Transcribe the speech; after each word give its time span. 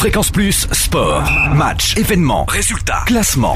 Fréquence 0.00 0.30
Plus, 0.30 0.66
sport, 0.72 1.30
match, 1.54 1.94
événements, 1.98 2.46
résultats, 2.48 3.02
classement, 3.04 3.54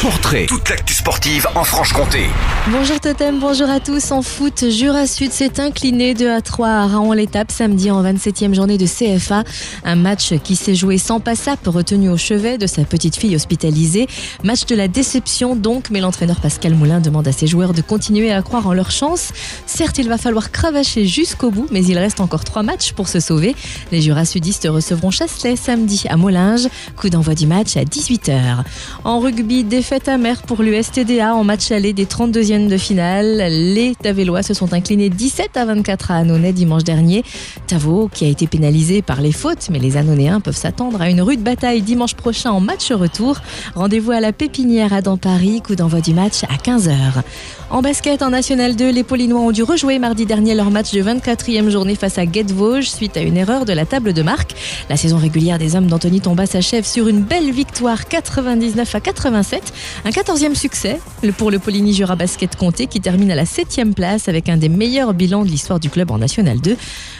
portrait, 0.00 0.46
toute 0.46 0.68
l'actu 0.68 0.94
sportive 0.94 1.48
en 1.56 1.64
Franche-Comté. 1.64 2.26
Bonjour 2.70 3.00
Totem, 3.00 3.40
bonjour 3.40 3.68
à 3.68 3.80
tous. 3.80 4.12
En 4.12 4.22
foot, 4.22 4.70
Jura 4.70 5.08
Sud 5.08 5.32
s'est 5.32 5.58
incliné 5.58 6.14
2 6.14 6.30
à 6.30 6.40
3 6.40 6.68
à 6.68 6.86
Raon-l'Étape 6.86 7.50
samedi 7.50 7.90
en 7.90 8.00
27e 8.04 8.54
journée 8.54 8.78
de 8.78 8.86
CFA. 8.86 9.42
Un 9.82 9.96
match 9.96 10.34
qui 10.44 10.54
s'est 10.54 10.76
joué 10.76 10.98
sans 10.98 11.18
passe-up, 11.18 11.58
retenu 11.66 12.10
au 12.10 12.16
chevet 12.16 12.56
de 12.56 12.68
sa 12.68 12.84
petite 12.84 13.16
fille 13.16 13.34
hospitalisée. 13.34 14.06
Match 14.44 14.66
de 14.66 14.76
la 14.76 14.86
déception 14.86 15.56
donc, 15.56 15.90
mais 15.90 15.98
l'entraîneur 15.98 16.40
Pascal 16.40 16.76
Moulin 16.76 17.00
demande 17.00 17.26
à 17.26 17.32
ses 17.32 17.48
joueurs 17.48 17.72
de 17.72 17.82
continuer 17.82 18.30
à 18.30 18.40
croire 18.42 18.68
en 18.68 18.72
leur 18.72 18.92
chance. 18.92 19.32
Certes, 19.66 19.98
il 19.98 20.08
va 20.08 20.16
falloir 20.16 20.52
cravacher 20.52 21.06
jusqu'au 21.06 21.50
bout, 21.50 21.66
mais 21.72 21.84
il 21.84 21.98
reste 21.98 22.20
encore 22.20 22.44
trois 22.44 22.62
matchs 22.62 22.92
pour 22.92 23.08
se 23.08 23.18
sauver. 23.18 23.56
Les 23.90 24.00
Jura 24.00 24.24
Sudistes 24.24 24.68
recevront 24.70 25.10
Samedi 25.26 26.04
à 26.08 26.16
Molinges. 26.16 26.68
Coup 26.96 27.08
d'envoi 27.08 27.34
du 27.34 27.46
match 27.46 27.76
à 27.76 27.84
18h. 27.84 28.62
En 29.04 29.20
rugby, 29.20 29.64
défaite 29.64 30.08
amère 30.08 30.42
pour 30.42 30.62
l'USTDA 30.62 31.34
en 31.34 31.44
match 31.44 31.70
aller 31.70 31.92
des 31.92 32.06
32e 32.06 32.68
de 32.68 32.76
finale. 32.76 33.38
Les 33.48 33.94
Tavellois 33.94 34.42
se 34.42 34.54
sont 34.54 34.72
inclinés 34.72 35.10
17 35.10 35.56
à 35.56 35.64
24 35.64 36.10
à 36.10 36.16
Annonay 36.16 36.52
dimanche 36.52 36.84
dernier. 36.84 37.24
Tavo 37.66 38.08
qui 38.12 38.24
a 38.24 38.28
été 38.28 38.46
pénalisé 38.46 39.02
par 39.02 39.20
les 39.20 39.32
fautes, 39.32 39.68
mais 39.70 39.78
les 39.78 39.96
Annonéens 39.96 40.40
peuvent 40.40 40.56
s'attendre 40.56 41.00
à 41.00 41.08
une 41.08 41.22
rude 41.22 41.42
bataille 41.42 41.82
dimanche 41.82 42.14
prochain 42.14 42.50
en 42.50 42.60
match 42.60 42.92
retour. 42.92 43.38
Rendez-vous 43.74 44.12
à 44.12 44.20
la 44.20 44.32
Pépinière 44.32 44.92
à 44.92 45.02
dans 45.02 45.16
Paris. 45.16 45.62
Coup 45.62 45.74
d'envoi 45.74 46.00
du 46.00 46.14
match 46.14 46.44
à 46.44 46.56
15h. 46.56 47.22
En 47.70 47.82
basket 47.82 48.22
en 48.22 48.30
National 48.30 48.76
2, 48.76 48.90
les 48.90 49.04
Paulinois 49.04 49.40
ont 49.40 49.52
dû 49.52 49.62
rejouer 49.62 49.98
mardi 49.98 50.26
dernier 50.26 50.54
leur 50.54 50.70
match 50.70 50.92
de 50.92 51.02
24e 51.02 51.70
journée 51.70 51.94
face 51.94 52.18
à 52.18 52.26
Guet-Vosges 52.26 52.90
suite 52.90 53.16
à 53.16 53.20
une 53.20 53.36
erreur 53.36 53.64
de 53.64 53.72
la 53.72 53.86
table 53.86 54.12
de 54.12 54.22
marque. 54.22 54.54
La 54.88 54.96
saison 54.96 55.13
régulière 55.18 55.58
des 55.58 55.76
hommes 55.76 55.86
d'Anthony 55.86 56.20
Tomba 56.20 56.46
s'achève 56.46 56.84
sur 56.84 57.08
une 57.08 57.20
belle 57.20 57.50
victoire 57.50 58.06
99 58.06 58.94
à 58.94 59.00
87. 59.00 59.72
Un 60.04 60.10
14e 60.10 60.54
succès 60.54 61.00
pour 61.38 61.50
le 61.50 61.58
Poligny 61.58 61.92
Jura 61.92 62.16
Basket 62.16 62.56
Comté 62.56 62.86
qui 62.86 63.00
termine 63.00 63.30
à 63.30 63.34
la 63.34 63.44
7e 63.44 63.92
place 63.92 64.28
avec 64.28 64.48
un 64.48 64.56
des 64.56 64.68
meilleurs 64.68 65.14
bilans 65.14 65.44
de 65.44 65.48
l'histoire 65.48 65.80
du 65.80 65.90
club 65.90 66.10
en 66.10 66.18
National 66.18 66.60
2. 66.60 66.76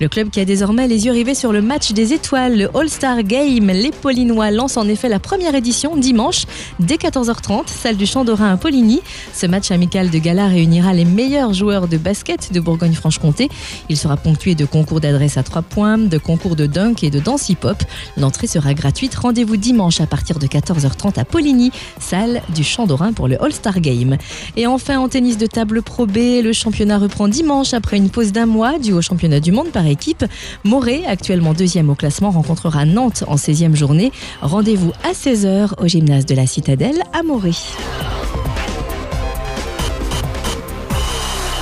Le 0.00 0.08
club 0.08 0.30
qui 0.30 0.40
a 0.40 0.44
désormais 0.44 0.88
les 0.88 1.06
yeux 1.06 1.12
rivés 1.12 1.34
sur 1.34 1.52
le 1.52 1.62
match 1.62 1.92
des 1.92 2.12
étoiles, 2.12 2.56
le 2.56 2.76
All-Star 2.76 3.22
Game. 3.22 3.68
Les 3.68 3.90
Paulinois 3.90 4.50
lancent 4.50 4.76
en 4.76 4.88
effet 4.88 5.08
la 5.08 5.18
première 5.18 5.54
édition 5.54 5.96
dimanche 5.96 6.44
dès 6.80 6.96
14h30, 6.96 7.68
salle 7.68 7.96
du 7.96 8.06
Champ 8.06 8.24
d'Orin 8.24 8.52
à 8.52 8.56
Poligny. 8.56 9.00
Ce 9.32 9.46
match 9.46 9.70
amical 9.70 10.10
de 10.10 10.18
gala 10.18 10.48
réunira 10.48 10.92
les 10.92 11.04
meilleurs 11.04 11.54
joueurs 11.54 11.88
de 11.88 11.96
basket 11.96 12.52
de 12.52 12.60
Bourgogne-Franche-Comté. 12.60 13.48
Il 13.88 13.96
sera 13.96 14.16
ponctué 14.16 14.54
de 14.54 14.64
concours 14.64 15.00
d'adresse 15.00 15.36
à 15.36 15.42
3 15.42 15.62
points, 15.62 15.98
de 15.98 16.18
concours 16.18 16.56
de 16.56 16.66
dunk 16.66 17.04
et 17.04 17.10
de 17.10 17.18
danse 17.18 17.48
hip-hop. 17.48 17.75
L'entrée 18.16 18.46
sera 18.46 18.74
gratuite. 18.74 19.14
Rendez-vous 19.14 19.56
dimanche 19.56 20.00
à 20.00 20.06
partir 20.06 20.38
de 20.38 20.46
14h30 20.46 21.18
à 21.18 21.24
Poligny, 21.24 21.70
salle 22.00 22.42
du 22.54 22.64
Champ 22.64 22.86
d'Orin 22.86 23.12
pour 23.12 23.28
le 23.28 23.42
All-Star 23.42 23.80
Game. 23.80 24.16
Et 24.56 24.66
enfin, 24.66 24.98
en 24.98 25.08
tennis 25.08 25.38
de 25.38 25.46
table 25.46 25.82
Pro 25.82 26.06
B, 26.06 26.42
le 26.42 26.52
championnat 26.52 26.98
reprend 26.98 27.28
dimanche 27.28 27.74
après 27.74 27.96
une 27.96 28.10
pause 28.10 28.32
d'un 28.32 28.46
mois 28.46 28.78
dû 28.78 28.92
au 28.92 29.02
championnat 29.02 29.40
du 29.40 29.52
monde 29.52 29.68
par 29.68 29.86
équipe. 29.86 30.24
Morée, 30.64 31.04
actuellement 31.06 31.54
deuxième 31.54 31.90
au 31.90 31.94
classement, 31.94 32.30
rencontrera 32.30 32.84
Nantes 32.84 33.24
en 33.26 33.36
16e 33.36 33.74
journée. 33.74 34.12
Rendez-vous 34.40 34.92
à 35.04 35.12
16h 35.12 35.82
au 35.82 35.86
gymnase 35.86 36.26
de 36.26 36.34
la 36.34 36.46
Citadelle 36.46 37.02
à 37.12 37.22
Morée. 37.22 37.52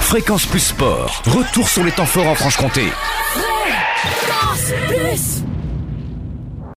Fréquence 0.01 0.47
Plus 0.47 0.61
Sport, 0.61 1.23
retour 1.27 1.69
sur 1.69 1.83
les 1.83 1.91
temps 1.91 2.07
forts 2.07 2.29
en 2.29 2.35
Franche-Comté. 2.37 2.83
Fréquence 3.97 4.73
Plus 4.87 5.43